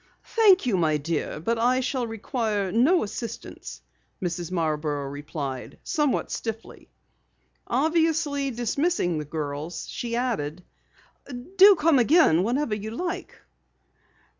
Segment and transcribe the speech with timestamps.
[0.35, 3.83] "Thank you, my dear, but I shall require no assistance,"
[4.19, 4.51] Mrs.
[4.51, 6.89] Marborough replied somewhat stiffly.
[7.67, 10.63] Obviously dismissing the girls, she added:
[11.55, 13.39] "Do come again whenever you like."